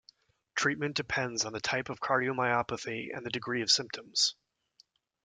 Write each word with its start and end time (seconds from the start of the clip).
Treatment 0.55 0.95
depends 0.95 1.45
on 1.45 1.53
the 1.53 1.59
type 1.59 1.87
of 1.89 1.99
cardiomyopathy 1.99 3.15
and 3.15 3.23
the 3.23 3.29
degree 3.29 3.61
of 3.61 3.69
symptoms. 3.69 4.33